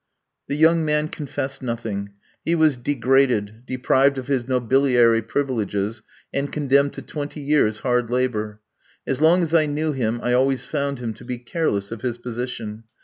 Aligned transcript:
The 0.47 0.55
young 0.55 0.83
man 0.83 1.09
confessed 1.09 1.61
nothing. 1.61 2.13
He 2.43 2.55
was 2.55 2.75
degraded, 2.75 3.67
deprived 3.67 4.17
of 4.17 4.25
his 4.25 4.45
nobiliary 4.47 5.21
privileges, 5.21 6.01
and 6.33 6.51
condemned 6.51 6.93
to 6.93 7.03
twenty 7.03 7.39
years' 7.39 7.77
hard 7.85 8.09
labour. 8.09 8.61
As 9.05 9.21
long 9.21 9.43
as 9.43 9.53
I 9.53 9.67
knew 9.67 9.91
him 9.93 10.19
I 10.23 10.33
always 10.33 10.65
found 10.65 10.97
him 10.97 11.13
to 11.13 11.23
be 11.23 11.37
careless 11.37 11.91
of 11.91 12.01
his 12.01 12.17
position. 12.17 12.85